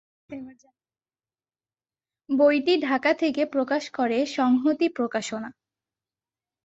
[2.29, 5.49] বইটি ঢাকা থেকে প্রকাশ করে সংহতি প্রকাশনা।